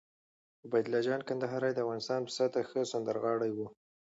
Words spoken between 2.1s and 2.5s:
په